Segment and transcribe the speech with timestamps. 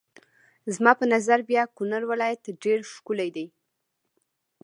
[0.75, 3.45] زما په نظر بیا کونړ ولایت ډېر ښکلی دی.